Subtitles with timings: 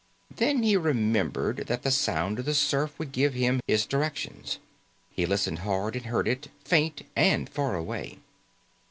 [0.35, 4.57] Then he remembered that the sound of the surf would give him his directions.
[5.11, 8.17] He listened hard and heard it, faint and far away.